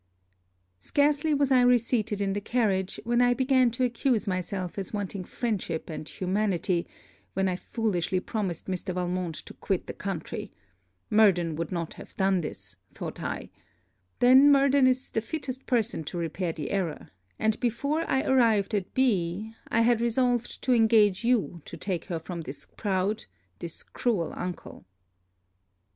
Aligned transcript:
Scarcely 0.79 1.31
was 1.35 1.51
I 1.51 1.61
reseated 1.61 2.21
in 2.21 2.33
the 2.33 2.41
carriage, 2.41 2.99
when 3.03 3.21
I 3.21 3.35
began 3.35 3.69
to 3.69 3.83
accuse 3.83 4.27
myself 4.27 4.79
as 4.79 4.91
wanting 4.91 5.23
friendship 5.23 5.91
and 5.91 6.09
humanity 6.09 6.87
when 7.35 7.47
I 7.47 7.55
foolishly 7.55 8.19
promised 8.19 8.65
Mr. 8.65 8.95
Valmont 8.95 9.35
to 9.35 9.53
quit 9.53 9.85
the 9.85 9.93
country; 9.93 10.51
Murden 11.11 11.55
would 11.55 11.71
not 11.71 11.93
have 11.93 12.17
done 12.17 12.41
this, 12.41 12.77
thought 12.91 13.21
I; 13.21 13.51
then 14.17 14.51
Murden 14.51 14.87
is 14.87 15.11
the 15.11 15.21
fittest 15.21 15.67
person 15.67 16.03
to 16.05 16.17
repair 16.17 16.51
the 16.51 16.71
error; 16.71 17.11
and 17.37 17.59
before 17.59 18.01
I 18.09 18.23
arrived 18.23 18.73
at 18.73 18.95
B, 18.95 19.53
I 19.67 19.81
had 19.81 20.01
resolved 20.01 20.63
to 20.63 20.73
engage 20.73 21.23
you 21.23 21.61
to 21.65 21.77
take 21.77 22.05
her 22.05 22.17
from 22.17 22.41
this 22.41 22.65
proud 22.75 23.25
this 23.59 23.83
cruel 23.83 24.33
uncle. 24.35 24.83